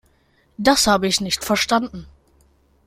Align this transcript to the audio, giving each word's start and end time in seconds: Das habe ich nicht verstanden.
Das 0.57 0.87
habe 0.87 1.05
ich 1.05 1.21
nicht 1.21 1.45
verstanden. 1.45 2.07